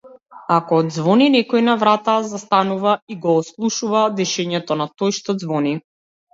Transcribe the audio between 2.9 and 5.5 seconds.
и го ослушнува дишењето на тој што